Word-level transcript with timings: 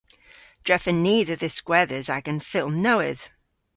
Drefen 0.65 0.97
ni 1.05 1.17
dhe 1.27 1.35
dhiskwedhes 1.41 2.07
agan 2.17 2.39
fylm 2.49 2.75
nowydh. 2.85 3.25